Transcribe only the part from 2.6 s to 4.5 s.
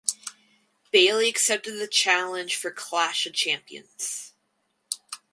Clash of Champions.